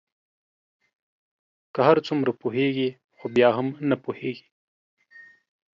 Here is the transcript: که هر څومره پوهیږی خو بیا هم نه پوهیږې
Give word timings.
که 1.73 1.79
هر 1.87 1.97
څومره 2.07 2.31
پوهیږی 2.41 2.89
خو 3.17 3.25
بیا 3.35 3.49
هم 3.57 3.67
نه 3.89 3.95
پوهیږې 4.03 4.47